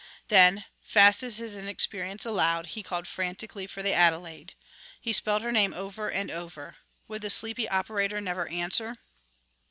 [0.29, 4.55] Then, fast as his inexperience allowed, he called frantically for the Adelaide.
[4.99, 6.77] He spelled her name, over and over....
[7.07, 8.97] Would the sleepy operator never answer?